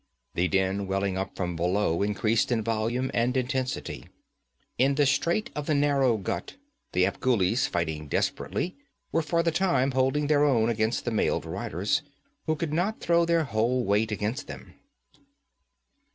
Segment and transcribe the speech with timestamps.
[0.33, 4.07] The din welling up from below increased in volume and intensity.
[4.79, 6.55] In the strait of the narrow gut,
[6.93, 8.75] the Afghulis, fighting desperately,
[9.11, 12.01] were for the time holding their own against the mailed riders,
[12.47, 14.73] who could not throw their whole weight against them.